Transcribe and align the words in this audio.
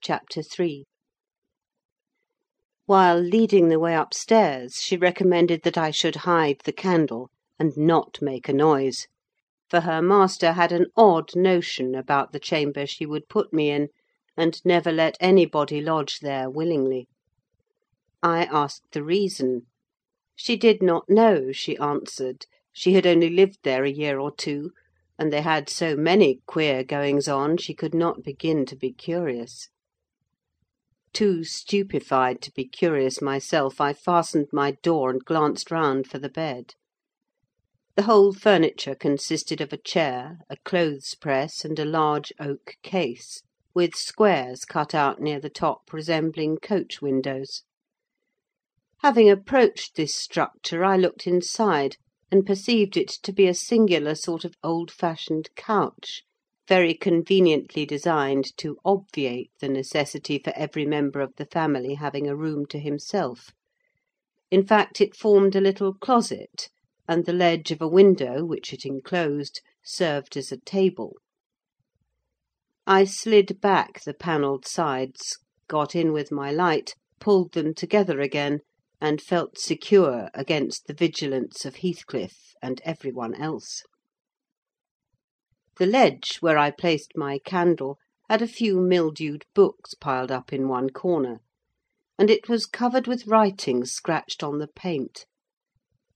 CHAPTER 0.00 0.42
III 0.58 0.86
While 2.86 3.18
leading 3.18 3.68
the 3.68 3.80
way 3.80 3.94
upstairs, 3.94 4.76
she 4.80 4.96
recommended 4.96 5.64
that 5.64 5.76
I 5.76 5.90
should 5.90 6.16
hide 6.16 6.60
the 6.64 6.72
candle, 6.72 7.30
and 7.58 7.76
not 7.76 8.22
make 8.22 8.48
a 8.48 8.52
noise; 8.54 9.08
for 9.68 9.80
her 9.80 10.00
master 10.00 10.52
had 10.52 10.70
an 10.72 10.86
odd 10.96 11.34
notion 11.34 11.94
about 11.96 12.32
the 12.32 12.38
chamber 12.38 12.86
she 12.86 13.04
would 13.04 13.28
put 13.28 13.52
me 13.52 13.70
in, 13.70 13.88
and 14.36 14.64
never 14.64 14.92
let 14.92 15.16
anybody 15.20 15.80
lodge 15.80 16.20
there 16.20 16.48
willingly. 16.48 17.08
I 18.22 18.44
asked 18.44 18.92
the 18.92 19.02
reason. 19.02 19.66
She 20.36 20.56
did 20.56 20.80
not 20.80 21.10
know, 21.10 21.50
she 21.52 21.76
answered; 21.76 22.46
she 22.72 22.92
had 22.94 23.06
only 23.06 23.28
lived 23.30 23.58
there 23.64 23.84
a 23.84 23.90
year 23.90 24.20
or 24.20 24.34
two, 24.34 24.70
and 25.18 25.30
they 25.32 25.42
had 25.42 25.68
so 25.68 25.96
many 25.96 26.40
queer 26.46 26.82
goings 26.84 27.26
on, 27.28 27.56
she 27.58 27.74
could 27.74 27.94
not 27.94 28.22
begin 28.22 28.64
to 28.66 28.76
be 28.76 28.92
curious. 28.92 29.68
Too 31.18 31.42
stupefied 31.42 32.40
to 32.42 32.52
be 32.52 32.64
curious 32.64 33.20
myself, 33.20 33.80
I 33.80 33.92
fastened 33.92 34.46
my 34.52 34.70
door 34.70 35.10
and 35.10 35.24
glanced 35.24 35.68
round 35.68 36.06
for 36.06 36.20
the 36.20 36.28
bed. 36.28 36.76
The 37.96 38.04
whole 38.04 38.32
furniture 38.32 38.94
consisted 38.94 39.60
of 39.60 39.72
a 39.72 39.78
chair, 39.78 40.38
a 40.48 40.56
clothes 40.58 41.16
press, 41.16 41.64
and 41.64 41.76
a 41.80 41.84
large 41.84 42.32
oak 42.38 42.76
case, 42.84 43.42
with 43.74 43.96
squares 43.96 44.64
cut 44.64 44.94
out 44.94 45.20
near 45.20 45.40
the 45.40 45.50
top 45.50 45.92
resembling 45.92 46.58
coach 46.58 47.02
windows. 47.02 47.64
Having 48.98 49.28
approached 49.28 49.96
this 49.96 50.14
structure, 50.14 50.84
I 50.84 50.96
looked 50.96 51.26
inside, 51.26 51.96
and 52.30 52.46
perceived 52.46 52.96
it 52.96 53.08
to 53.24 53.32
be 53.32 53.48
a 53.48 53.54
singular 53.54 54.14
sort 54.14 54.44
of 54.44 54.54
old 54.62 54.92
fashioned 54.92 55.48
couch, 55.56 56.22
very 56.68 56.92
conveniently 56.92 57.86
designed 57.86 58.54
to 58.58 58.76
obviate 58.84 59.50
the 59.58 59.68
necessity 59.70 60.38
for 60.38 60.52
every 60.54 60.84
member 60.84 61.20
of 61.22 61.34
the 61.36 61.46
family 61.46 61.94
having 61.94 62.28
a 62.28 62.36
room 62.36 62.66
to 62.66 62.78
himself; 62.78 63.52
in 64.50 64.62
fact, 64.66 65.00
it 65.00 65.16
formed 65.16 65.56
a 65.56 65.62
little 65.62 65.94
closet, 65.94 66.68
and 67.08 67.24
the 67.24 67.32
ledge 67.32 67.70
of 67.70 67.80
a 67.80 67.88
window, 67.88 68.44
which 68.44 68.74
it 68.74 68.84
enclosed, 68.84 69.62
served 69.82 70.36
as 70.36 70.52
a 70.52 70.58
table. 70.58 71.16
I 72.86 73.04
slid 73.04 73.62
back 73.62 74.02
the 74.04 74.12
panelled 74.12 74.66
sides, 74.66 75.38
got 75.68 75.96
in 75.96 76.12
with 76.12 76.30
my 76.30 76.52
light, 76.52 76.94
pulled 77.18 77.52
them 77.54 77.72
together 77.72 78.20
again, 78.20 78.60
and 79.00 79.22
felt 79.22 79.56
secure 79.58 80.28
against 80.34 80.86
the 80.86 80.92
vigilance 80.92 81.64
of 81.64 81.76
Heathcliff 81.76 82.52
and 82.60 82.82
every 82.84 83.10
one 83.10 83.34
else. 83.34 83.82
The 85.78 85.86
ledge, 85.86 86.38
where 86.40 86.58
I 86.58 86.72
placed 86.72 87.16
my 87.16 87.38
candle, 87.38 87.98
had 88.28 88.42
a 88.42 88.48
few 88.48 88.80
mildewed 88.80 89.44
books 89.54 89.94
piled 89.94 90.32
up 90.32 90.52
in 90.52 90.66
one 90.66 90.90
corner, 90.90 91.38
and 92.18 92.28
it 92.30 92.48
was 92.48 92.66
covered 92.66 93.06
with 93.06 93.28
writing 93.28 93.84
scratched 93.84 94.42
on 94.42 94.58
the 94.58 94.66
paint. 94.66 95.24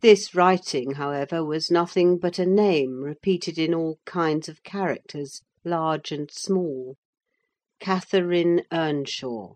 This 0.00 0.34
writing, 0.34 0.94
however, 0.94 1.44
was 1.44 1.70
nothing 1.70 2.18
but 2.18 2.40
a 2.40 2.44
name 2.44 3.02
repeated 3.04 3.56
in 3.56 3.72
all 3.72 4.00
kinds 4.04 4.48
of 4.48 4.64
characters, 4.64 5.42
large 5.64 6.10
and 6.10 6.28
small: 6.32 6.96
Catherine 7.78 8.64
Earnshaw; 8.72 9.54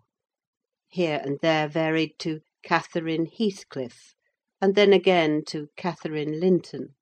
here 0.87 1.19
and 1.21 1.37
there 1.41 1.67
varied 1.67 2.17
to 2.19 2.39
Catherine 2.63 3.25
Heathcliff, 3.25 4.15
and 4.61 4.73
then 4.73 4.93
again 4.93 5.43
to 5.47 5.67
Catherine 5.75 6.39
Linton. 6.39 6.95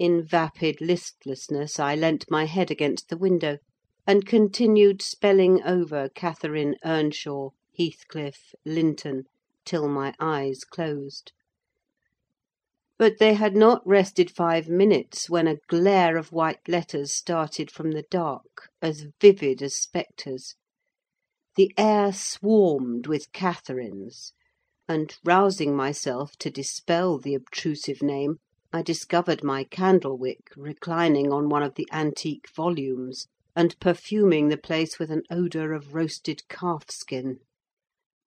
In 0.00 0.24
vapid 0.24 0.80
listlessness 0.80 1.78
I 1.78 1.94
leant 1.94 2.24
my 2.30 2.46
head 2.46 2.70
against 2.70 3.10
the 3.10 3.18
window, 3.18 3.58
and 4.06 4.24
continued 4.26 5.02
spelling 5.02 5.62
over 5.62 6.08
Catherine 6.14 6.76
Earnshaw, 6.82 7.50
Heathcliff, 7.76 8.54
Linton, 8.64 9.24
till 9.66 9.88
my 9.88 10.14
eyes 10.18 10.64
closed. 10.64 11.32
But 12.96 13.18
they 13.18 13.34
had 13.34 13.54
not 13.54 13.86
rested 13.86 14.30
five 14.30 14.70
minutes 14.70 15.28
when 15.28 15.46
a 15.46 15.58
glare 15.68 16.16
of 16.16 16.32
white 16.32 16.66
letters 16.66 17.12
started 17.12 17.70
from 17.70 17.90
the 17.90 18.06
dark, 18.10 18.70
as 18.80 19.04
vivid 19.20 19.60
as 19.60 19.76
spectres. 19.76 20.54
The 21.56 21.74
air 21.76 22.14
swarmed 22.14 23.06
with 23.06 23.32
Catherines, 23.32 24.32
and, 24.88 25.14
rousing 25.26 25.76
myself 25.76 26.36
to 26.38 26.50
dispel 26.50 27.18
the 27.18 27.34
obtrusive 27.34 28.02
name, 28.02 28.38
discovered 28.82 29.42
my 29.42 29.64
candle 29.64 30.16
wick 30.16 30.52
reclining 30.56 31.32
on 31.32 31.48
one 31.48 31.62
of 31.62 31.74
the 31.74 31.88
antique 31.90 32.48
volumes, 32.54 33.26
and 33.56 33.78
perfuming 33.80 34.48
the 34.48 34.56
place 34.56 34.98
with 34.98 35.10
an 35.10 35.22
odour 35.30 35.72
of 35.72 35.94
roasted 35.94 36.48
calf 36.48 36.84
skin. 36.88 37.40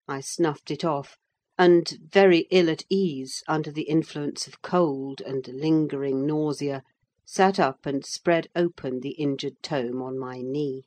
I 0.08 0.20
snuffed 0.20 0.70
it 0.70 0.84
off, 0.84 1.16
and, 1.56 1.88
very 2.10 2.48
ill 2.50 2.68
at 2.68 2.82
ease 2.88 3.42
under 3.46 3.70
the 3.70 3.82
influence 3.82 4.46
of 4.46 4.62
cold 4.62 5.20
and 5.20 5.46
lingering 5.46 6.26
nausea, 6.26 6.82
sat 7.24 7.60
up 7.60 7.86
and 7.86 8.04
spread 8.04 8.48
open 8.56 9.00
the 9.00 9.12
injured 9.12 9.62
tome 9.62 10.02
on 10.02 10.18
my 10.18 10.40
knee. 10.42 10.82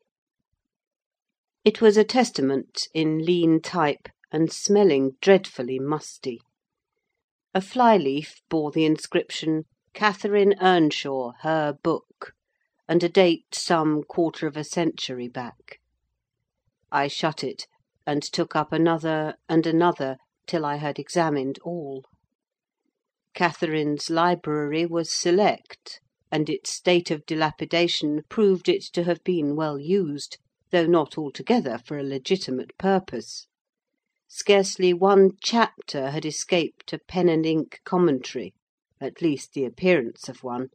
It 1.64 1.82
was 1.82 1.98
a 1.98 2.04
Testament, 2.04 2.88
in 2.94 3.26
lean 3.26 3.62
type, 3.62 4.10
and 4.32 4.52
smelling 4.52 5.16
dreadfully 5.22 5.80
musty. 5.80 6.42
A 7.58 7.62
fly 7.62 7.96
leaf 7.96 8.42
bore 8.50 8.70
the 8.70 8.84
inscription, 8.84 9.64
"Catherine 9.94 10.56
Earnshaw, 10.60 11.32
her 11.40 11.72
book," 11.72 12.34
and 12.86 13.02
a 13.02 13.08
date 13.08 13.46
some 13.56 14.04
quarter 14.04 14.46
of 14.46 14.58
a 14.58 14.66
century 14.66 15.30
back. 15.30 15.80
I 16.92 17.08
shut 17.08 17.46
it, 17.46 17.66
and 18.06 18.22
took 18.22 18.58
up 18.58 18.74
another 18.74 19.36
and 19.48 19.66
another, 19.66 20.18
till 20.46 20.66
I 20.66 20.76
had 20.76 21.00
examined 21.00 21.58
all. 21.60 22.04
Catherine's 23.34 24.10
library 24.10 24.86
was 24.86 25.10
select, 25.10 26.02
and 26.30 26.50
its 26.50 26.74
state 26.74 27.10
of 27.10 27.26
dilapidation 27.26 28.24
proved 28.28 28.68
it 28.68 28.84
to 28.92 29.06
have 29.06 29.24
been 29.24 29.56
well 29.56 29.80
used, 29.80 30.40
though 30.72 30.88
not 30.88 31.18
altogether 31.18 31.78
for 31.78 31.98
a 31.98 32.04
legitimate 32.04 32.78
purpose. 32.78 33.48
Scarcely 34.28 34.92
one 34.92 35.34
chapter 35.40 36.10
had 36.10 36.26
escaped 36.26 36.92
a 36.92 36.98
pen 36.98 37.30
and 37.30 37.46
ink 37.46 37.80
commentary, 37.86 38.56
at 39.00 39.22
least 39.22 39.54
the 39.54 39.66
appearance 39.66 40.28
of 40.28 40.42
one, 40.42 40.70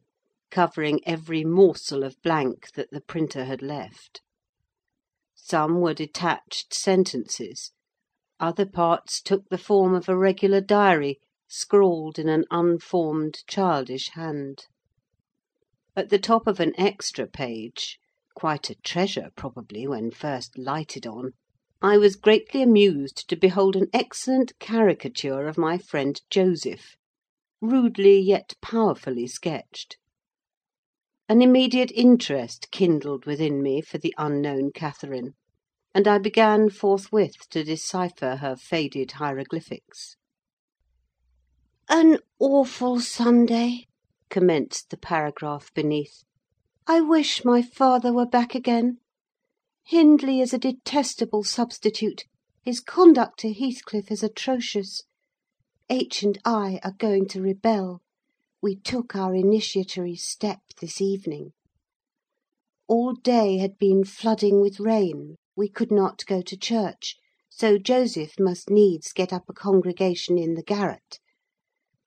covering 0.49 1.05
every 1.05 1.43
morsel 1.43 2.01
of 2.05 2.15
blank 2.21 2.71
that 2.75 2.91
the 2.91 3.01
printer 3.01 3.43
had 3.43 3.61
left. 3.61 4.21
Some 5.35 5.81
were 5.81 5.93
detached 5.93 6.73
sentences; 6.73 7.73
other 8.39 8.65
parts 8.65 9.21
took 9.21 9.49
the 9.49 9.57
form 9.57 9.95
of 9.95 10.07
a 10.07 10.17
regular 10.17 10.61
diary, 10.61 11.19
scrawled 11.49 12.17
in 12.17 12.29
an 12.29 12.45
unformed, 12.51 13.43
childish 13.47 14.11
hand. 14.11 14.67
At 15.93 16.07
the 16.07 16.19
top 16.19 16.47
of 16.47 16.61
an 16.61 16.71
extra 16.79 17.27
page 17.27 17.99
quite 18.33 18.69
a 18.69 18.75
treasure, 18.75 19.29
probably, 19.35 19.85
when 19.85 20.09
first 20.09 20.57
lighted 20.57 21.05
on, 21.05 21.33
I 21.83 21.97
was 21.97 22.15
greatly 22.15 22.61
amused 22.61 23.27
to 23.27 23.35
behold 23.35 23.75
an 23.75 23.87
excellent 23.91 24.53
caricature 24.59 25.47
of 25.47 25.57
my 25.57 25.79
friend 25.79 26.21
Joseph, 26.29 26.95
rudely 27.59 28.19
yet 28.19 28.53
powerfully 28.61 29.25
sketched. 29.25 29.97
An 31.27 31.41
immediate 31.41 31.91
interest 31.95 32.69
kindled 32.69 33.25
within 33.25 33.63
me 33.63 33.81
for 33.81 33.97
the 33.97 34.13
unknown 34.19 34.71
Catherine, 34.73 35.33
and 35.93 36.07
I 36.07 36.19
began 36.19 36.69
forthwith 36.69 37.49
to 37.49 37.63
decipher 37.63 38.35
her 38.35 38.55
faded 38.55 39.13
hieroglyphics. 39.13 40.17
"An 41.89 42.19
awful 42.37 42.99
Sunday," 42.99 43.87
commenced 44.29 44.91
the 44.91 44.97
paragraph 44.97 45.73
beneath. 45.73 46.25
I 46.85 47.01
wish 47.01 47.43
my 47.43 47.63
father 47.63 48.13
were 48.13 48.27
back 48.27 48.53
again. 48.53 49.00
Hindley 49.87 50.41
is 50.41 50.53
a 50.53 50.59
detestable 50.59 51.43
substitute; 51.43 52.25
his 52.63 52.79
conduct 52.79 53.39
to 53.39 53.51
Heathcliff 53.51 54.11
is 54.11 54.21
atrocious. 54.21 55.01
H. 55.89 56.21
and 56.21 56.37
I 56.45 56.79
are 56.83 56.93
going 56.99 57.27
to 57.29 57.41
rebel: 57.41 58.01
we 58.61 58.75
took 58.75 59.15
our 59.15 59.33
initiatory 59.33 60.15
step 60.15 60.59
this 60.79 61.01
evening. 61.01 61.53
All 62.87 63.13
day 63.15 63.57
had 63.57 63.79
been 63.79 64.03
flooding 64.03 64.61
with 64.61 64.79
rain; 64.79 65.37
we 65.55 65.67
could 65.67 65.91
not 65.91 66.27
go 66.27 66.43
to 66.43 66.55
church, 66.55 67.15
so 67.49 67.79
Joseph 67.79 68.39
must 68.39 68.69
needs 68.69 69.11
get 69.11 69.33
up 69.33 69.49
a 69.49 69.53
congregation 69.53 70.37
in 70.37 70.53
the 70.53 70.61
garret 70.61 71.17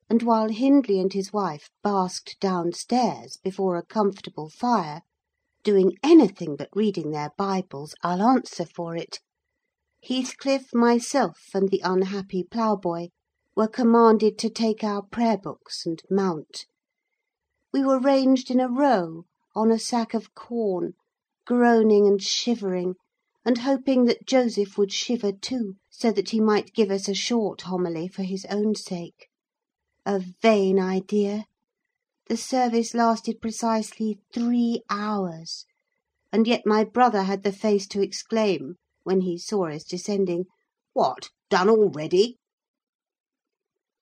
and 0.08 0.22
while 0.22 0.48
Hindley 0.48 1.00
and 1.00 1.12
his 1.12 1.32
wife 1.32 1.70
basked 1.82 2.36
downstairs 2.38 3.36
before 3.42 3.76
a 3.76 3.84
comfortable 3.84 4.48
fire, 4.48 5.00
doing 5.64 5.96
anything 6.02 6.54
but 6.54 6.68
reading 6.74 7.10
their 7.10 7.32
Bibles, 7.36 7.94
I'll 8.02 8.22
answer 8.22 8.64
for 8.64 8.94
it, 8.94 9.18
Heathcliff, 10.06 10.74
myself, 10.74 11.38
and 11.54 11.70
the 11.70 11.80
unhappy 11.82 12.44
ploughboy 12.44 13.08
were 13.56 13.68
commanded 13.68 14.38
to 14.38 14.50
take 14.50 14.84
our 14.84 15.00
prayer 15.00 15.38
books 15.38 15.86
and 15.86 16.02
mount. 16.10 16.66
We 17.72 17.82
were 17.82 17.98
ranged 17.98 18.50
in 18.50 18.60
a 18.60 18.68
row, 18.68 19.24
on 19.56 19.70
a 19.70 19.78
sack 19.78 20.12
of 20.12 20.34
corn, 20.34 20.92
groaning 21.46 22.06
and 22.06 22.22
shivering, 22.22 22.96
and 23.46 23.58
hoping 23.58 24.04
that 24.04 24.26
Joseph 24.26 24.76
would 24.76 24.92
shiver 24.92 25.32
too, 25.32 25.76
so 25.88 26.12
that 26.12 26.30
he 26.30 26.40
might 26.40 26.74
give 26.74 26.90
us 26.90 27.08
a 27.08 27.14
short 27.14 27.62
homily 27.62 28.06
for 28.06 28.24
his 28.24 28.44
own 28.50 28.74
sake. 28.74 29.28
A 30.04 30.18
vain 30.18 30.78
idea! 30.78 31.46
The 32.26 32.36
service 32.38 32.94
lasted 32.94 33.42
precisely 33.42 34.18
three 34.32 34.82
hours, 34.88 35.66
and 36.32 36.46
yet 36.46 36.62
my 36.64 36.82
brother 36.82 37.24
had 37.24 37.42
the 37.42 37.52
face 37.52 37.86
to 37.88 38.00
exclaim, 38.00 38.76
when 39.02 39.20
he 39.20 39.36
saw 39.36 39.68
us 39.68 39.84
descending, 39.84 40.46
"What, 40.94 41.28
done 41.50 41.68
already?" 41.68 42.38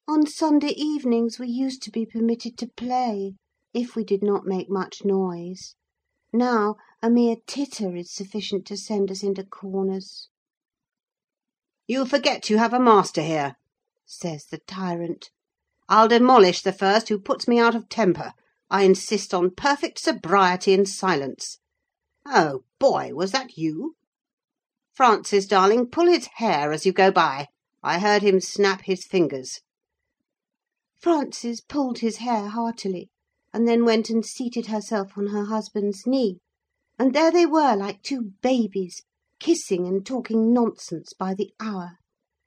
On 0.07 0.25
Sunday 0.25 0.73
evenings 0.77 1.41
we 1.41 1.49
used 1.49 1.83
to 1.83 1.91
be 1.91 2.07
permitted 2.07 2.57
to 2.59 2.69
play, 2.69 3.35
if 3.75 3.97
we 3.97 4.05
did 4.05 4.23
not 4.23 4.47
make 4.47 4.71
much 4.71 5.05
noise. 5.05 5.75
Now, 6.33 6.77
a 7.03 7.11
mere 7.11 7.37
titter 7.49 7.97
is 7.97 8.15
sufficient 8.15 8.67
to 8.67 8.77
send 8.77 9.11
us 9.11 9.25
into 9.25 9.45
corners. 9.45 10.29
"You 11.89 12.07
forget 12.07 12.49
you 12.49 12.59
have 12.59 12.73
a 12.73 12.79
master 12.79 13.23
here," 13.23 13.57
says 14.07 14.45
the 14.47 14.59
tyrant. 14.59 15.33
"I'll 15.94 16.09
demolish 16.09 16.62
the 16.62 16.73
first 16.73 17.11
who 17.11 17.21
puts 17.21 17.47
me 17.47 17.59
out 17.59 17.75
of 17.75 17.91
temper. 17.91 18.33
I 18.71 18.85
insist 18.85 19.35
on 19.35 19.50
perfect 19.50 19.99
sobriety 19.99 20.73
and 20.73 20.89
silence. 20.89 21.59
Oh, 22.25 22.65
boy, 22.79 23.11
was 23.12 23.31
that 23.33 23.59
you? 23.59 23.94
Frances, 24.94 25.47
darling, 25.47 25.89
pull 25.89 26.06
his 26.06 26.29
hair 26.37 26.73
as 26.73 26.87
you 26.87 26.94
go 26.94 27.11
by. 27.11 27.49
I 27.83 27.99
heard 27.99 28.23
him 28.23 28.41
snap 28.41 28.85
his 28.87 29.05
fingers." 29.05 29.61
Frances 30.99 31.61
pulled 31.61 31.99
his 31.99 32.17
hair 32.17 32.49
heartily, 32.49 33.11
and 33.53 33.69
then 33.69 33.85
went 33.85 34.09
and 34.09 34.25
seated 34.25 34.69
herself 34.69 35.19
on 35.19 35.27
her 35.27 35.44
husband's 35.44 36.06
knee, 36.06 36.39
and 36.99 37.12
there 37.12 37.31
they 37.31 37.44
were 37.44 37.77
like 37.77 38.03
two 38.03 38.33
babies, 38.41 39.03
kissing 39.39 39.87
and 39.87 40.06
talking 40.06 40.55
nonsense 40.55 41.12
by 41.12 41.35
the 41.35 41.53
hour 41.61 41.99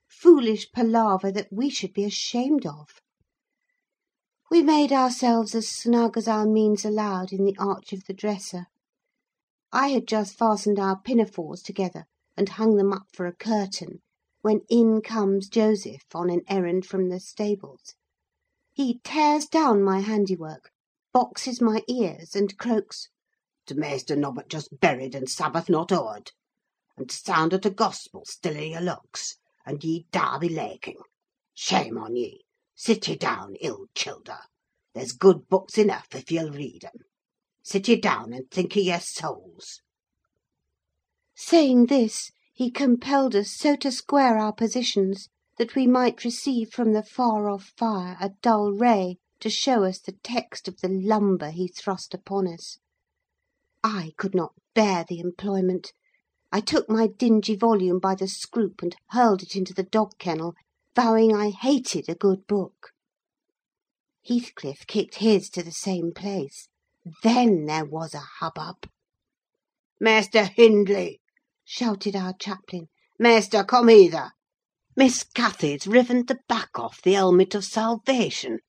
foolish 0.07 0.71
palaver 0.71 1.31
that 1.31 1.51
we 1.51 1.69
should 1.69 1.93
be 1.93 2.05
ashamed 2.05 2.65
of. 2.65 3.01
We 4.51 4.61
made 4.61 4.91
ourselves 4.91 5.55
as 5.55 5.67
snug 5.67 6.17
as 6.17 6.27
our 6.27 6.45
means 6.45 6.85
allowed 6.85 7.33
in 7.33 7.45
the 7.45 7.57
arch 7.57 7.91
of 7.93 8.03
the 8.05 8.13
dresser. 8.13 8.67
I 9.71 9.87
had 9.87 10.07
just 10.07 10.37
fastened 10.37 10.77
our 10.79 11.01
pinafores 11.01 11.63
together 11.63 12.05
and 12.37 12.47
hung 12.49 12.75
them 12.75 12.93
up 12.93 13.07
for 13.11 13.25
a 13.25 13.35
curtain, 13.35 14.03
when 14.41 14.61
in 14.69 15.01
comes 15.01 15.49
Joseph 15.49 16.03
on 16.13 16.29
an 16.29 16.41
errand 16.47 16.85
from 16.85 17.09
the 17.09 17.19
stables. 17.19 17.95
He 18.71 18.99
tears 19.03 19.47
down 19.47 19.81
my 19.81 20.01
handiwork, 20.01 20.69
boxes 21.11 21.59
my 21.59 21.81
ears, 21.87 22.35
and 22.35 22.55
croaks, 22.59 23.09
"T' 23.65 23.73
maister 23.73 24.15
nobbut 24.15 24.47
just 24.47 24.79
buried 24.79 25.15
and 25.15 25.27
Sabbath 25.27 25.69
not 25.69 25.91
o'ered! 25.91 26.33
And 26.95 27.09
t' 27.09 27.15
sound 27.15 27.51
o' 27.55 27.57
gospel 27.57 28.25
still 28.25 28.57
i' 28.57 28.61
your 28.61 28.81
looks, 28.81 29.37
and 29.65 29.83
ye 29.83 30.05
Darby 30.11 30.49
Laking! 30.49 30.99
Shame 31.55 31.97
on 31.97 32.15
ye! 32.15 32.44
Sit 32.77 33.07
ye 33.07 33.15
down, 33.15 33.55
ill 33.61 33.85
childer! 33.95 34.39
There's 34.93 35.13
good 35.13 35.47
books 35.47 35.77
enough 35.77 36.07
if 36.13 36.29
ye'll 36.29 36.51
read 36.51 36.83
'em. 36.83 37.05
Sit 37.63 37.87
ye 37.87 37.95
down 37.95 38.33
and 38.33 38.51
think 38.51 38.75
o' 38.75 38.81
your 38.81 38.99
souls." 38.99 39.79
Saying 41.37 41.85
this, 41.85 42.31
he 42.53 42.69
compelled 42.69 43.33
us 43.33 43.55
so 43.55 43.77
to 43.77 43.93
square 43.93 44.37
our 44.37 44.51
positions 44.51 45.29
that 45.57 45.73
we 45.73 45.87
might 45.87 46.25
receive 46.25 46.73
from 46.73 46.91
the 46.91 47.01
far 47.01 47.49
off 47.49 47.71
fire 47.77 48.17
a 48.19 48.31
dull 48.41 48.73
ray 48.73 49.19
to 49.39 49.49
show 49.49 49.85
us 49.85 49.99
the 49.99 50.17
text 50.21 50.67
of 50.67 50.81
the 50.81 50.89
lumber 50.89 51.51
he 51.51 51.69
thrust 51.69 52.13
upon 52.13 52.45
us. 52.45 52.79
I 53.85 54.11
could 54.17 54.35
not 54.35 54.51
bear 54.73 55.05
the 55.07 55.21
employment. 55.21 55.93
I 56.51 56.59
took 56.59 56.89
my 56.89 57.07
dingy 57.07 57.55
volume 57.55 57.99
by 57.99 58.15
the 58.15 58.27
scroop 58.27 58.81
and 58.81 58.97
hurled 59.11 59.43
it 59.43 59.55
into 59.55 59.73
the 59.73 59.83
dog 59.83 60.17
kennel, 60.17 60.55
vowing 60.95 61.35
I 61.35 61.49
hated 61.49 62.07
a 62.07 62.15
good 62.15 62.47
book. 62.47 62.91
Heathcliff 64.27 64.87
kicked 64.87 65.15
his 65.15 65.49
to 65.51 65.61
the 65.61 65.71
same 65.71 66.13
place. 66.13 66.69
Then 67.21 67.65
there 67.65 67.85
was 67.85 68.13
a 68.13 68.23
hubbub. 68.39 68.89
"Maister 69.99 70.45
Hindley!" 70.45 71.21
shouted 71.63 72.15
our 72.15 72.33
chaplain. 72.33 72.87
"Maister, 73.19 73.63
come 73.63 73.89
hither! 73.89 74.31
Miss 74.95 75.23
Cathy's 75.23 75.85
riven 75.85 76.25
the 76.25 76.39
back 76.47 76.79
off 76.79 77.01
the 77.01 77.13
helmet 77.13 77.53
of 77.53 77.65
salvation, 77.65 78.59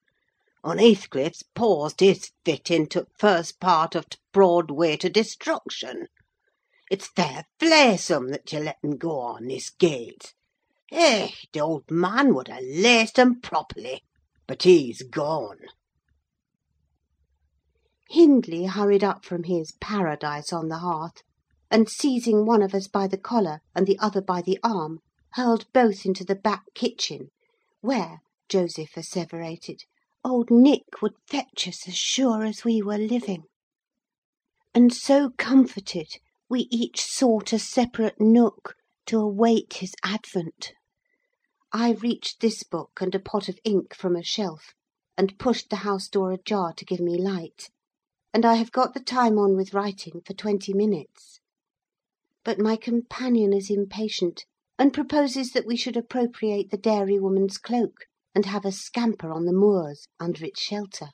and 0.62 0.81
Heathcliff's 0.81 1.44
paused 1.55 2.00
his 2.00 2.32
fit 2.44 2.70
into 2.70 3.06
first 3.19 3.61
part 3.61 3.94
of 3.94 4.08
t' 4.08 4.19
broad 4.32 4.70
way 4.70 4.96
to 4.99 5.08
destruction. 5.08 6.08
It's 6.90 7.08
fair 7.08 7.46
flaysome 7.58 8.31
that 8.31 8.52
you 8.52 8.58
let 8.61 8.78
'em 8.84 8.96
go 8.99 9.19
on 9.19 9.46
this 9.46 9.70
gait. 9.70 10.34
Eh, 10.93 11.31
the 11.53 11.61
old 11.61 11.91
man 11.91 12.33
would 12.33 12.47
ha' 12.47 12.61
laced 12.62 13.19
'em 13.19 13.41
properly; 13.41 14.05
but 14.47 14.62
he's 14.62 15.03
gone." 15.03 15.59
Hindley 18.09 18.67
hurried 18.67 19.03
up 19.03 19.25
from 19.25 19.43
his 19.43 19.73
paradise 19.81 20.53
on 20.53 20.69
the 20.69 20.79
hearth, 20.79 21.23
and 21.73 21.88
seizing 21.88 22.47
one 22.47 22.62
of 22.62 22.73
us 22.73 22.87
by 22.87 23.09
the 23.09 23.19
collar 23.19 23.59
and 23.75 23.85
the 23.85 23.99
other 23.99 24.23
by 24.23 24.41
the 24.41 24.61
arm, 24.62 25.00
hurled 25.33 25.67
both 25.73 26.06
into 26.06 26.25
the 26.25 26.37
back 26.37 26.62
kitchen, 26.73 27.31
where, 27.81 28.21
Joseph 28.49 28.97
asseverated, 28.97 29.83
old 30.25 30.53
Nick 30.53 31.03
would 31.03 31.15
fetch 31.27 31.67
us 31.67 31.88
as 31.88 31.97
sure 31.97 32.44
as 32.44 32.65
we 32.65 32.81
were 32.81 32.97
living. 32.97 33.43
And 34.73 34.94
so 34.94 35.31
comforted, 35.31 36.12
we 36.49 36.69
each 36.71 37.03
sought 37.03 37.53
a 37.53 37.59
separate 37.59 38.21
nook 38.21 38.77
to 39.06 39.19
await 39.19 39.75
his 39.75 39.94
advent. 40.05 40.73
I 41.72 41.94
reached 41.94 42.38
this 42.40 42.62
book 42.62 42.92
and 43.00 43.12
a 43.12 43.18
pot 43.18 43.48
of 43.48 43.58
ink 43.64 43.92
from 43.92 44.14
a 44.14 44.22
shelf, 44.22 44.72
and 45.18 45.36
pushed 45.36 45.68
the 45.68 45.82
house 45.82 46.06
door 46.08 46.30
ajar 46.30 46.72
to 46.74 46.84
give 46.84 47.00
me 47.00 47.20
light, 47.20 47.70
and 48.32 48.44
I 48.46 48.54
have 48.54 48.70
got 48.70 48.94
the 48.94 49.00
time 49.00 49.36
on 49.36 49.56
with 49.56 49.74
writing 49.74 50.20
for 50.24 50.32
twenty 50.32 50.72
minutes. 50.72 51.40
But 52.44 52.60
my 52.60 52.76
companion 52.76 53.52
is 53.52 53.68
impatient, 53.68 54.44
and 54.78 54.94
proposes 54.94 55.50
that 55.54 55.66
we 55.66 55.74
should 55.76 55.96
appropriate 55.96 56.70
the 56.70 56.76
dairy 56.76 57.18
woman's 57.18 57.58
cloak, 57.58 58.06
and 58.32 58.46
have 58.46 58.64
a 58.64 58.70
scamper 58.70 59.32
on 59.32 59.44
the 59.44 59.52
moors, 59.52 60.06
under 60.20 60.44
its 60.44 60.62
shelter. 60.62 61.08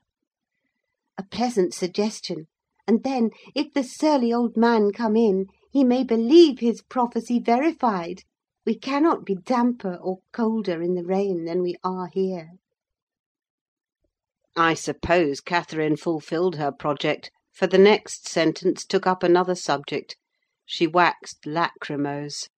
A 1.16 1.22
pleasant 1.24 1.72
suggestion; 1.72 2.46
and 2.86 3.04
then, 3.04 3.30
if 3.54 3.72
the 3.72 3.82
surly 3.84 4.34
old 4.34 4.58
man 4.58 4.90
come 4.92 5.16
in, 5.16 5.46
he 5.70 5.82
may 5.82 6.04
believe 6.04 6.58
his 6.58 6.82
prophecy 6.82 7.38
verified: 7.38 8.24
we 8.64 8.78
cannot 8.78 9.24
be 9.24 9.34
damper 9.34 9.96
or 9.96 10.20
colder 10.32 10.80
in 10.80 10.94
the 10.94 11.04
rain 11.04 11.44
than 11.44 11.62
we 11.62 11.74
are 11.82 12.08
here. 12.12 12.50
I 14.56 14.74
suppose 14.74 15.40
Catherine 15.40 15.96
fulfilled 15.96 16.56
her 16.56 16.70
project, 16.70 17.30
for 17.52 17.66
the 17.66 17.78
next 17.78 18.28
sentence 18.28 18.84
took 18.84 19.06
up 19.06 19.22
another 19.22 19.54
subject. 19.54 20.16
She 20.64 20.86
waxed 20.86 21.44
lachrymose. 21.44 22.48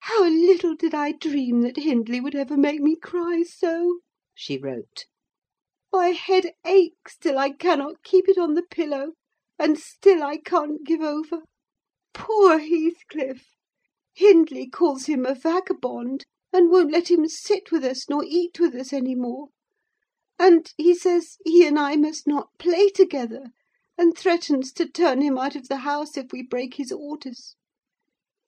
"How 0.00 0.24
little 0.24 0.74
did 0.74 0.94
I 0.94 1.12
dream 1.12 1.62
that 1.62 1.76
Hindley 1.76 2.20
would 2.20 2.34
ever 2.34 2.56
make 2.56 2.80
me 2.80 2.96
cry 2.96 3.44
so!" 3.44 4.00
she 4.34 4.58
wrote. 4.58 5.06
"My 5.92 6.08
head 6.08 6.52
aches 6.66 7.16
till 7.16 7.38
I 7.38 7.50
cannot 7.50 8.02
keep 8.02 8.28
it 8.28 8.36
on 8.36 8.54
the 8.54 8.62
pillow, 8.62 9.12
and 9.58 9.78
still 9.78 10.22
I 10.22 10.36
can't 10.36 10.84
give 10.84 11.00
over. 11.00 11.42
Poor 12.12 12.58
Heathcliff! 12.58 13.46
Hindley 14.14 14.68
calls 14.68 15.06
him 15.06 15.24
a 15.24 15.34
vagabond, 15.34 16.26
and 16.52 16.70
won't 16.70 16.92
let 16.92 17.10
him 17.10 17.26
sit 17.26 17.72
with 17.72 17.82
us 17.82 18.10
nor 18.10 18.22
eat 18.26 18.60
with 18.60 18.74
us 18.74 18.92
any 18.92 19.14
more; 19.14 19.48
and 20.38 20.70
he 20.76 20.94
says 20.94 21.38
he 21.46 21.66
and 21.66 21.78
I 21.78 21.96
must 21.96 22.26
not 22.26 22.50
play 22.58 22.90
together, 22.90 23.52
and 23.96 24.14
threatens 24.14 24.70
to 24.74 24.84
turn 24.86 25.22
him 25.22 25.38
out 25.38 25.56
of 25.56 25.68
the 25.68 25.78
house 25.78 26.18
if 26.18 26.30
we 26.30 26.42
break 26.42 26.74
his 26.74 26.92
orders. 26.92 27.56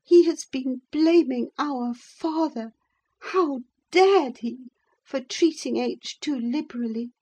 He 0.03 0.25
has 0.25 0.45
been 0.45 0.83
blaming 0.93 1.49
our 1.57 1.95
father 1.95 2.75
how 3.33 3.61
dared 3.91 4.41
he 4.41 4.69
for 5.03 5.21
treating 5.23 5.79
H. 5.79 6.21
too 6.21 6.39
liberally, 6.39 7.13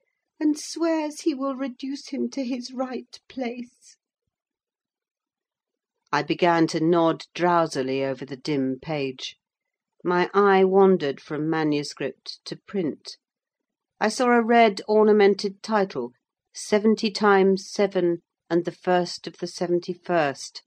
and 0.40 0.58
swears 0.58 1.20
he 1.20 1.32
will 1.32 1.54
reduce 1.54 2.08
him 2.08 2.28
to 2.30 2.42
his 2.44 2.72
right 2.72 3.20
place." 3.28 3.96
I 6.14 6.22
began 6.22 6.66
to 6.68 6.80
nod 6.80 7.24
drowsily 7.34 8.04
over 8.04 8.26
the 8.26 8.36
dim 8.36 8.78
page. 8.82 9.36
My 10.04 10.28
eye 10.34 10.62
wandered 10.62 11.20
from 11.20 11.48
manuscript 11.48 12.44
to 12.44 12.56
print. 12.56 13.16
I 13.98 14.08
saw 14.08 14.26
a 14.26 14.42
red 14.42 14.82
ornamented 14.86 15.62
title, 15.62 16.12
"Seventy 16.52 17.10
times 17.10 17.66
seven, 17.70 18.22
and 18.50 18.66
the 18.66 18.72
first 18.72 19.26
of 19.26 19.38
the 19.38 19.46
seventy 19.46 19.94
first. 19.94 20.62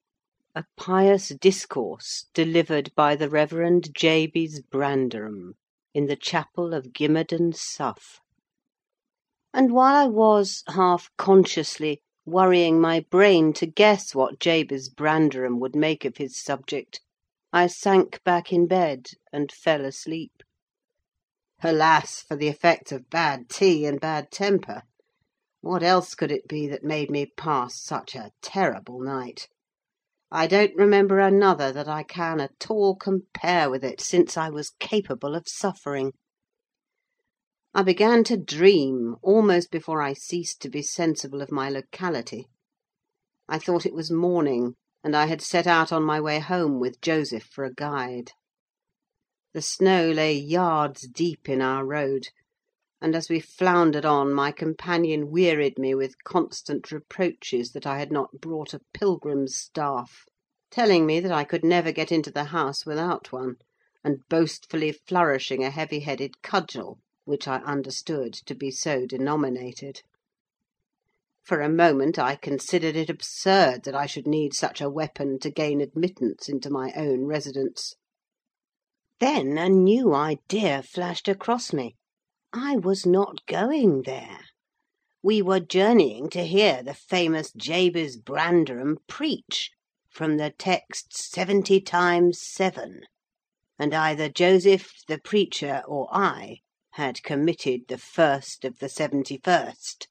A 0.56 0.66
pious 0.78 1.30
discourse 1.30 2.26
delivered 2.34 2.92
by 2.96 3.16
the 3.16 3.30
Reverend 3.30 3.94
Jabez 3.94 4.62
Branderham, 4.62 5.54
in 5.94 6.08
the 6.08 6.16
chapel 6.16 6.74
of 6.74 6.94
Gimmerden, 6.94 7.54
Sough. 7.54 8.22
And 9.54 9.72
while 9.72 9.96
I 9.96 10.08
was, 10.08 10.64
half 10.70 11.12
consciously, 11.18 12.02
worrying 12.26 12.82
my 12.82 13.00
brain 13.10 13.54
to 13.54 13.66
guess 13.66 14.16
what 14.16 14.40
Jabez 14.40 14.90
Branderham 14.90 15.60
would 15.60 15.76
make 15.76 16.06
of 16.06 16.18
his 16.18 16.42
subject, 16.42 17.02
I 17.54 17.68
sank 17.68 18.24
back 18.24 18.52
in 18.52 18.68
bed 18.68 19.12
and 19.32 19.52
fell 19.52 19.86
asleep. 19.86 20.44
Alas 21.64 22.22
for 22.22 22.36
the 22.36 22.48
effects 22.48 22.92
of 22.92 23.10
bad 23.10 23.50
tea 23.50 23.86
and 23.86 24.00
bad 24.00 24.32
temper! 24.32 24.84
What 25.62 25.84
else 25.84 26.16
could 26.16 26.32
it 26.32 26.48
be 26.48 26.68
that 26.68 26.84
made 26.84 27.10
me 27.10 27.26
pass 27.26 27.82
such 27.82 28.14
a 28.16 28.32
terrible 28.42 29.00
night? 29.00 29.48
I 30.32 30.48
don't 30.48 30.76
remember 30.76 31.20
another 31.20 31.72
that 31.72 31.88
I 31.88 32.04
can 32.04 32.42
at 32.42 32.70
all 32.70 32.96
compare 32.96 33.70
with 33.70 33.84
it 33.84 34.02
since 34.02 34.36
I 34.36 34.50
was 34.50 34.74
capable 34.80 35.34
of 35.34 35.48
suffering. 35.48 36.14
I 37.78 37.84
began 37.84 38.24
to 38.26 38.38
dream 38.38 39.18
almost 39.22 39.70
before 39.70 40.02
I 40.02 40.14
ceased 40.14 40.62
to 40.62 40.70
be 40.70 40.82
sensible 40.82 41.42
of 41.42 41.52
my 41.52 41.70
locality. 41.70 42.48
I 43.50 43.60
thought 43.60 43.86
it 43.86 43.94
was 43.94 44.10
morning, 44.10 44.76
and 45.04 45.14
I 45.14 45.26
had 45.26 45.42
set 45.42 45.68
out 45.68 45.92
on 45.92 46.02
my 46.02 46.22
way 46.22 46.40
home 46.40 46.80
with 46.80 47.02
Joseph 47.02 47.44
for 47.44 47.66
a 47.66 47.74
guide. 47.74 48.32
The 49.54 49.62
snow 49.62 50.10
lay 50.10 50.36
yards 50.36 51.06
deep 51.06 51.50
in 51.50 51.62
our 51.62 51.86
road, 51.86 52.30
and 53.02 53.14
as 53.14 53.28
we 53.28 53.42
floundered 53.42 54.06
on 54.06 54.34
my 54.34 54.54
companion 54.54 55.30
wearied 55.30 55.78
me 55.78 55.94
with 55.94 56.24
constant 56.24 56.94
reproaches 56.94 57.74
that 57.74 57.86
I 57.86 58.00
had 58.00 58.10
not 58.10 58.40
brought 58.40 58.74
a 58.74 58.80
pilgrim's 58.94 59.58
staff, 59.58 60.24
telling 60.72 61.06
me 61.06 61.20
that 61.20 61.34
I 61.34 61.44
could 61.44 61.66
never 61.66 61.92
get 61.92 62.10
into 62.10 62.32
the 62.32 62.46
house 62.46 62.86
without 62.86 63.34
one, 63.34 63.58
and 64.02 64.26
boastfully 64.30 64.94
flourishing 64.94 65.62
a 65.62 65.70
heavy 65.70 66.00
headed 66.00 66.42
cudgel, 66.42 67.00
which 67.26 67.48
I 67.48 67.58
understood 67.58 68.34
to 68.34 68.56
be 68.56 68.72
so 68.72 69.06
denominated. 69.06 70.02
For 71.44 71.62
a 71.62 71.70
moment 71.70 72.18
I 72.18 72.36
considered 72.36 72.96
it 72.96 73.10
absurd 73.10 73.84
that 73.84 73.94
I 73.94 74.06
should 74.06 74.26
need 74.26 74.56
such 74.56 74.82
a 74.82 74.90
weapon 74.90 75.38
to 75.40 75.52
gain 75.52 75.82
admittance 75.82 76.50
into 76.50 76.72
my 76.72 76.92
own 76.96 77.26
residence. 77.26 77.96
Then 79.20 79.58
a 79.58 79.70
new 79.70 80.14
idea 80.14 80.82
flashed 80.82 81.28
across 81.28 81.72
me. 81.72 81.96
I 82.52 82.78
was 82.78 83.06
not 83.06 83.46
going 83.46 84.04
there. 84.04 84.40
We 85.22 85.42
were 85.42 85.60
journeying 85.60 86.30
to 86.30 86.46
hear 86.46 86.84
the 86.84 86.94
famous 86.94 87.52
Jabez 87.52 88.18
Branderham 88.18 88.98
preach, 89.08 89.72
from 90.10 90.38
the 90.38 90.52
text 90.52 91.16
seventy 91.16 91.82
times 91.82 92.42
seven; 92.42 93.02
and 93.78 93.94
either 93.94 94.30
Joseph, 94.30 94.94
the 95.08 95.18
preacher, 95.18 95.84
or 95.88 96.08
I, 96.12 96.62
had 96.96 97.22
committed 97.24 97.82
the 97.90 97.98
first 97.98 98.64
of 98.64 98.80
the 98.80 98.88
seventy 98.88 99.38
first, 99.44 100.08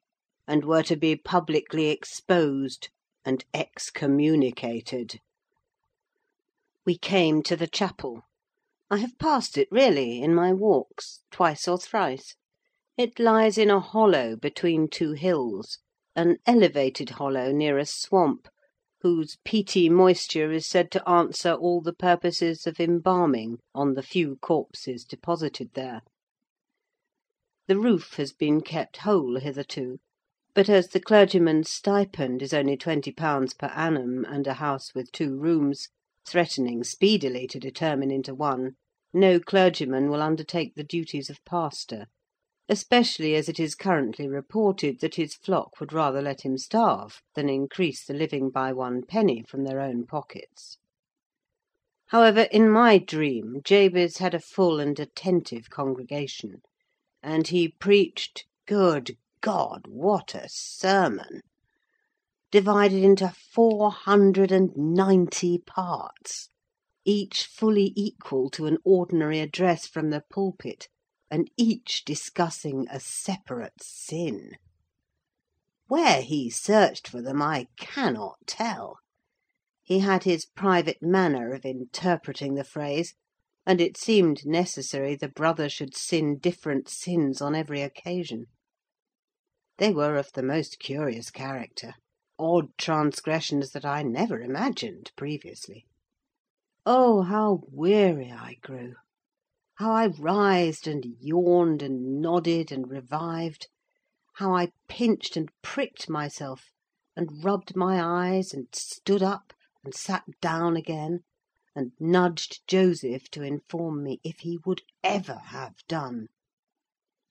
and 0.47 0.67
were 0.67 0.83
to 0.83 0.97
be 0.97 1.17
publicly 1.17 1.89
exposed 1.89 2.91
and 3.25 3.43
excommunicated. 3.55 5.19
We 6.85 6.99
came 6.99 7.43
to 7.45 7.57
the 7.57 7.67
chapel. 7.67 8.25
I 8.91 8.99
have 8.99 9.19
passed 9.19 9.57
it, 9.57 9.69
really, 9.71 10.21
in 10.21 10.35
my 10.35 10.53
walks, 10.53 11.23
twice 11.31 11.67
or 11.67 11.79
thrice. 11.79 12.35
It 12.99 13.19
lies 13.19 13.57
in 13.57 13.71
a 13.71 13.81
hollow 13.81 14.37
between 14.37 14.89
two 14.89 15.13
hills, 15.13 15.79
an 16.15 16.37
elevated 16.47 17.11
hollow 17.11 17.51
near 17.51 17.79
a 17.79 17.87
swamp, 17.87 18.47
whose 19.01 19.39
peaty 19.43 19.89
moisture 19.89 20.53
is 20.53 20.67
said 20.67 20.91
to 20.91 21.09
answer 21.09 21.55
all 21.55 21.81
the 21.81 21.95
purposes 21.95 22.67
of 22.67 22.79
embalming 22.79 23.57
on 23.75 23.95
the 23.95 24.03
few 24.03 24.37
corpses 24.37 25.05
deposited 25.05 25.71
there. 25.73 26.03
The 27.67 27.79
roof 27.79 28.17
has 28.17 28.35
been 28.35 28.61
kept 28.61 28.99
whole 28.99 29.41
hitherto, 29.41 29.97
but 30.55 30.69
as 30.69 30.89
the 30.89 31.01
clergyman's 31.01 31.71
stipend 31.71 32.43
is 32.43 32.53
only 32.53 32.77
twenty 32.77 33.11
pounds 33.11 33.55
per 33.55 33.69
annum, 33.69 34.27
and 34.27 34.47
a 34.47 34.53
house 34.53 34.95
with 34.95 35.11
two 35.13 35.39
rooms, 35.39 35.89
threatening 36.29 36.85
speedily 36.85 37.47
to 37.47 37.59
determine 37.59 38.11
into 38.11 38.35
one, 38.35 38.77
no 39.15 39.41
clergyman 39.41 40.11
will 40.11 40.21
undertake 40.21 40.75
the 40.75 40.85
duties 40.85 41.31
of 41.31 41.43
pastor; 41.47 42.09
especially 42.69 43.35
as 43.35 43.49
it 43.49 43.59
is 43.59 43.75
currently 43.75 44.29
reported 44.29 45.01
that 45.01 45.15
his 45.15 45.35
flock 45.35 45.81
would 45.81 45.95
rather 45.95 46.21
let 46.21 46.43
him 46.43 46.59
starve 46.59 47.23
than 47.35 47.49
increase 47.49 48.05
the 48.05 48.13
living 48.13 48.51
by 48.51 48.75
one 48.75 49.03
penny 49.03 49.43
from 49.43 49.65
their 49.65 49.81
own 49.81 50.05
pockets. 50.05 50.77
However, 52.09 52.43
in 52.53 52.69
my 52.69 52.99
dream 52.99 53.63
Jabez 53.65 54.19
had 54.19 54.35
a 54.35 54.39
full 54.39 54.81
and 54.81 55.01
attentive 55.01 55.71
congregation, 55.71 56.61
and 57.25 57.49
he 57.49 57.67
preached 57.67 58.45
good 58.67 59.17
God, 59.41 59.87
what 59.89 60.35
a 60.35 60.47
sermon! 60.47 61.41
divided 62.51 63.03
into 63.03 63.31
four 63.31 63.91
hundred 63.91 64.53
and 64.53 64.71
ninety 64.77 65.57
parts, 65.59 66.51
each 67.05 67.45
fully 67.47 67.95
equal 67.97 68.51
to 68.51 68.67
an 68.67 68.77
ordinary 68.85 69.41
address 69.41 69.87
from 69.87 70.11
the 70.11 70.23
pulpit, 70.31 70.89
and 71.31 71.51
each 71.57 72.05
discussing 72.05 72.87
a 72.91 73.01
separate 73.01 73.83
sin. 73.83 74.53
Where 75.89 76.21
he 76.21 76.51
searched 76.51 77.09
for 77.09 77.23
them 77.23 77.41
I 77.41 77.69
cannot 77.79 78.37
tell. 78.47 78.99
He 79.83 80.01
had 80.01 80.25
his 80.25 80.45
private 80.45 81.03
manner 81.03 81.55
of 81.55 81.65
interpreting 81.65 82.55
the 82.55 82.65
phrase, 82.65 83.15
and 83.67 83.81
it 83.81 83.97
seemed 83.97 84.45
necessary 84.45 85.17
the 85.17 85.29
brother 85.29 85.69
should 85.69 85.97
sin 85.97 86.37
different 86.39 86.89
sins 86.89 87.41
on 87.41 87.55
every 87.55 87.81
occasion. 87.81 88.47
They 89.79 89.91
were 89.93 90.17
of 90.17 90.33
the 90.35 90.43
most 90.43 90.79
curious 90.79 91.31
character; 91.31 91.95
odd 92.39 92.77
transgressions 92.77 93.71
that 93.71 93.85
I 93.85 94.03
never 94.03 94.41
imagined 94.41 95.13
previously. 95.17 95.87
Oh, 96.85 97.23
how 97.23 97.63
weary 97.71 98.31
I 98.31 98.59
grew! 98.63 98.97
How 99.77 99.93
I 99.93 100.07
writhed 100.07 100.87
and 100.87 101.05
yawned 101.19 101.83
and 101.83 102.21
nodded 102.21 102.71
and 102.71 102.89
revived! 102.91 103.69
How 104.35 104.55
I 104.55 104.73
pinched 104.89 105.37
and 105.37 105.49
pricked 105.63 106.11
myself, 106.11 106.71
and 107.17 107.43
rubbed 107.43 107.75
my 107.75 108.03
eyes, 108.03 108.53
and 108.53 108.69
stood 108.75 109.23
up, 109.23 109.55
and 109.83 109.95
sat 109.95 110.25
down 110.41 110.77
again, 110.77 111.21
and 111.75 111.93
nudged 111.99 112.67
Joseph 112.67 113.31
to 113.31 113.43
inform 113.43 114.03
me 114.03 114.21
if 114.23 114.41
he 114.41 114.59
would 114.65 114.83
ever 115.03 115.41
have 115.47 115.75
done. 115.89 116.29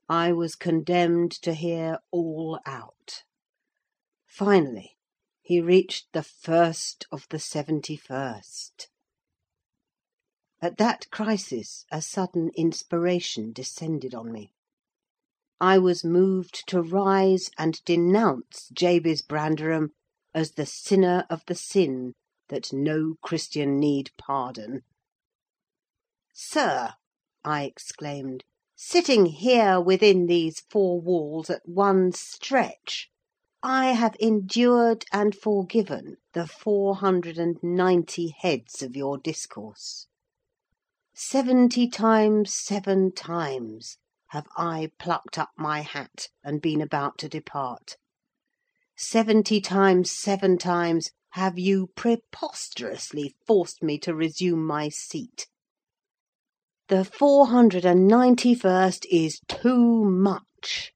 I 0.09 0.33
was 0.33 0.55
condemned 0.55 1.31
to 1.43 1.53
hear 1.53 2.00
all 2.12 2.59
out. 2.65 3.23
Finally, 4.25 4.97
he 5.41 5.62
reached 5.62 6.07
the 6.13 6.23
first 6.23 7.05
of 7.12 7.27
the 7.29 7.39
seventy 7.39 7.95
first. 7.95 8.89
At 10.62 10.77
that 10.77 11.09
crisis 11.12 11.85
a 11.91 12.01
sudden 12.01 12.50
inspiration 12.55 13.51
descended 13.51 14.15
on 14.15 14.31
me. 14.31 14.53
I 15.59 15.77
was 15.77 16.03
moved 16.03 16.67
to 16.67 16.81
rise 16.81 17.50
and 17.57 17.83
denounce 17.85 18.69
Jabez 18.73 19.21
Branderham 19.21 19.91
as 20.33 20.51
the 20.51 20.65
sinner 20.65 21.25
of 21.29 21.43
the 21.47 21.55
sin 21.55 22.13
that 22.53 22.72
no 22.72 23.15
Christian 23.22 23.79
need 23.79 24.12
pardon. 24.15 24.83
"Sir," 26.31 26.93
I 27.43 27.63
exclaimed 27.63 28.45
sitting 28.75 29.27
here 29.27 29.79
within 29.79 30.25
these 30.25 30.60
four 30.69 31.00
walls 31.00 31.50
at 31.50 31.67
one 31.67 32.12
stretch, 32.12 33.10
I 33.62 33.93
have 33.93 34.15
endured 34.19 35.05
and 35.12 35.33
forgiven 35.33 36.17
the 36.33 36.45
four 36.45 36.98
hundred 36.98 37.38
and 37.38 37.57
ninety 37.63 38.36
heads 38.38 38.83
of 38.83 38.95
your 38.95 39.17
discourse. 39.17 40.07
Seventy 41.13 41.88
times 41.88 42.53
seven 42.53 43.12
times 43.13 43.98
have 44.27 44.48
I 44.57 44.91
plucked 45.00 45.39
up 45.39 45.51
my 45.55 45.81
hat 45.81 46.27
and 46.43 46.62
been 46.62 46.81
about 46.81 47.17
to 47.19 47.29
depart. 47.29 47.98
Seventy 48.95 49.62
times 49.62 50.12
seven 50.12 50.57
times 50.57 51.12
have 51.34 51.58
you 51.58 51.88
preposterously 51.96 53.36
forced 53.48 53.82
me 53.82 53.98
to 53.98 54.13
resume 54.13 54.63
my 54.63 54.88
seat. 54.88 55.48
The 56.90 57.04
four 57.04 57.48
hundred 57.48 57.86
and 57.86 58.08
ninety 58.08 58.54
first 58.54 59.08
is 59.10 59.42
too 59.48 60.06
much. 60.06 60.94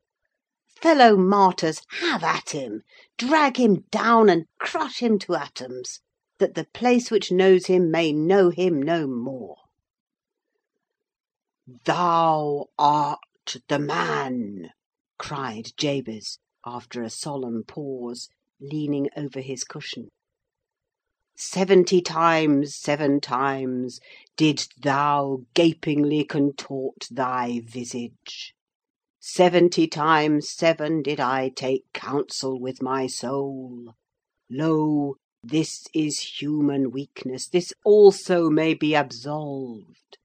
Fellow 0.68 1.18
martyrs, 1.18 1.82
have 2.02 2.24
at 2.24 2.52
him! 2.52 2.84
Drag 3.18 3.58
him 3.58 3.86
down 3.90 4.30
and 4.30 4.46
crush 4.60 5.00
him 5.00 5.18
to 5.20 5.34
atoms, 5.34 6.02
that 6.38 6.54
the 6.54 6.68
place 6.72 7.10
which 7.10 7.32
knows 7.32 7.66
him 7.66 7.90
may 7.90 8.14
know 8.14 8.52
him 8.52 8.80
no 8.80 9.08
more. 9.08 9.58
"Thou 11.86 12.68
art 12.78 13.58
the 13.68 13.80
man!" 13.80 14.70
cried 15.18 15.72
Jabez, 15.78 16.38
after 16.64 17.02
a 17.02 17.10
solemn 17.10 17.64
pause, 17.64 18.30
leaning 18.60 19.10
over 19.18 19.42
his 19.42 19.64
cushion. 19.64 20.10
Seventy 21.40 22.02
times 22.02 22.74
seven 22.74 23.22
times 23.22 24.00
didst 24.38 24.82
thou 24.82 25.44
gapingly 25.54 26.24
contort 26.24 27.08
thy 27.12 27.62
visage. 27.64 28.56
Seventy 29.20 29.86
times 29.86 30.50
seven 30.50 31.04
did 31.04 31.20
I 31.20 31.50
take 31.50 31.94
counsel 31.94 32.60
with 32.60 32.82
my 32.82 33.06
soul. 33.06 33.94
Lo! 34.50 35.18
this 35.44 35.86
is 35.94 36.42
human 36.42 36.90
weakness, 36.90 37.48
this 37.48 37.72
also 37.86 38.50
may 38.50 38.74
be 38.74 38.96
absolved. 38.96 40.18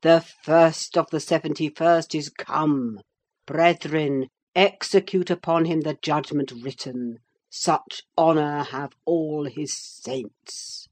The 0.00 0.24
first 0.42 0.96
of 0.96 1.10
the 1.10 1.20
seventy 1.20 1.68
first 1.68 2.14
is 2.14 2.30
come. 2.30 3.02
Brethren, 3.46 4.28
execute 4.54 5.28
upon 5.28 5.66
him 5.66 5.82
the 5.82 5.98
judgment 6.00 6.52
written. 6.52 7.18
Such 7.50 8.02
honour 8.18 8.62
have 8.64 8.92
all 9.06 9.46
his 9.46 9.74
saints. 9.74 10.86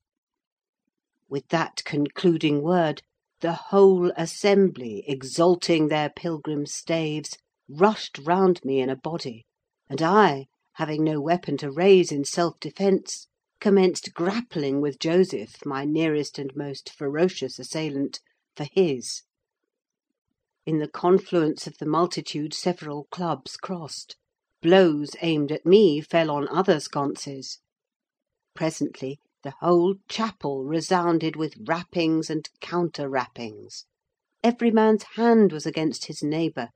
With 1.29 1.49
that 1.49 1.85
concluding 1.85 2.63
word, 2.63 3.03
the 3.41 3.53
whole 3.53 4.11
assembly, 4.17 5.05
exalting 5.07 5.89
their 5.89 6.09
pilgrim 6.09 6.65
staves, 6.65 7.37
rushed 7.69 8.17
round 8.19 8.65
me 8.65 8.81
in 8.81 8.89
a 8.89 8.97
body, 8.97 9.45
and 9.91 10.01
I, 10.01 10.47
having 10.77 11.05
no 11.05 11.21
weapon 11.21 11.59
to 11.59 11.71
raise 11.71 12.11
in 12.11 12.25
self 12.25 12.59
defence, 12.59 13.29
commenced 13.61 14.15
grappling 14.15 14.81
with 14.81 14.99
Joseph, 14.99 15.67
my 15.67 15.85
nearest 15.85 16.39
and 16.39 16.57
most 16.57 16.89
ferocious 16.91 17.59
assailant, 17.59 18.21
for 18.57 18.65
his. 18.65 19.25
In 20.65 20.79
the 20.79 20.89
confluence 20.89 21.67
of 21.67 21.77
the 21.77 21.87
multitude 21.87 22.55
several 22.55 23.05
clubs 23.11 23.59
crossed; 23.59 24.17
blows 24.63 25.11
aimed 25.23 25.53
at 25.53 25.67
me 25.67 26.01
fell 26.01 26.31
on 26.31 26.49
other 26.49 26.81
sconces. 26.81 27.61
Presently 28.55 29.21
the 29.43 29.55
whole 29.61 29.95
chapel 30.09 30.65
resounded 30.65 31.37
with 31.37 31.55
rappings 31.69 32.29
and 32.29 32.49
counter 32.61 33.09
rappings. 33.09 33.85
Every 34.43 34.71
man's 34.73 35.05
hand 35.15 35.53
was 35.53 35.67
against 35.67 36.07
his 36.07 36.23
neighbour, 36.23 36.71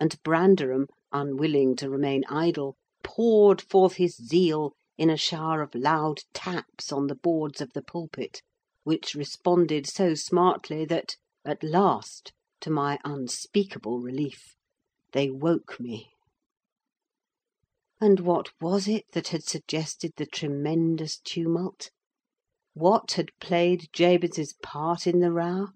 and 0.00 0.20
Branderham, 0.24 0.88
unwilling 1.12 1.76
to 1.76 1.88
remain 1.88 2.24
idle, 2.28 2.76
poured 3.04 3.60
forth 3.60 3.94
his 3.94 4.16
zeal 4.16 4.72
in 4.98 5.08
a 5.08 5.16
shower 5.16 5.62
of 5.62 5.74
loud 5.74 6.18
taps 6.34 6.90
on 6.90 7.06
the 7.06 7.14
boards 7.14 7.60
of 7.60 7.72
the 7.74 7.82
pulpit, 7.82 8.42
which 8.82 9.14
responded 9.14 9.86
so 9.86 10.14
smartly 10.14 10.84
that, 10.84 11.16
at 11.44 11.62
last, 11.62 12.32
to 12.60 12.70
my 12.70 12.98
unspeakable 13.04 14.00
relief, 14.00 14.56
they 15.12 15.30
woke 15.30 15.78
me. 15.78 16.15
And 17.98 18.20
what 18.20 18.50
was 18.60 18.86
it 18.88 19.06
that 19.12 19.28
had 19.28 19.42
suggested 19.42 20.12
the 20.16 20.26
tremendous 20.26 21.16
tumult? 21.18 21.90
What 22.74 23.12
had 23.12 23.30
played 23.40 23.88
Jabez's 23.90 24.52
part 24.62 25.06
in 25.06 25.20
the 25.20 25.32
row? 25.32 25.68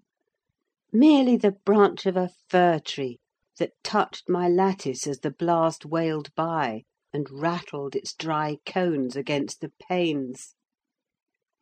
Merely 0.93 1.35
the 1.35 1.53
branch 1.65 2.05
of 2.05 2.15
a 2.15 2.29
fir 2.47 2.77
tree 2.77 3.19
that 3.57 3.73
touched 3.83 4.29
my 4.29 4.47
lattice 4.47 5.07
as 5.07 5.21
the 5.21 5.31
blast 5.31 5.83
wailed 5.83 6.31
by, 6.35 6.83
and 7.11 7.27
rattled 7.31 7.95
its 7.95 8.13
dry 8.13 8.57
cones 8.67 9.15
against 9.15 9.59
the 9.59 9.71
panes. 9.89 10.53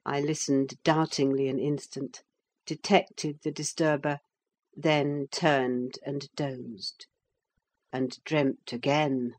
I 0.05 0.19
listened 0.19 0.73
doubtingly 0.83 1.47
an 1.47 1.59
instant, 1.59 2.21
detected 2.65 3.39
the 3.43 3.51
disturber, 3.53 4.19
then 4.75 5.27
turned 5.31 5.99
and 6.05 6.27
dozed; 6.35 7.07
and 7.93 8.21
dreamt 8.25 8.73
again, 8.73 9.35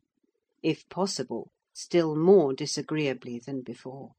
if 0.63 0.89
possible, 0.89 1.53
still 1.73 2.17
more 2.17 2.53
disagreeably 2.53 3.41
than 3.45 3.63
before. 3.63 4.13